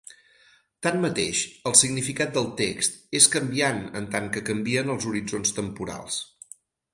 [0.85, 1.41] Tanmateix,
[1.71, 6.19] el significat del text, és canviant en tant que canvien els horitzons temporals.